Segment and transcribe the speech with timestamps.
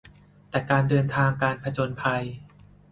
[0.49, 2.23] แต่การเดินทางการผจญภัย